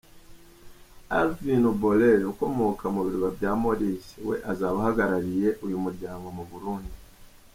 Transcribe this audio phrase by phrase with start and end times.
[1.19, 6.95] Arvin Boolel ukomoka mu birwa bya Maurice, we azaba ahagarariye uyu muryango mu Burundi.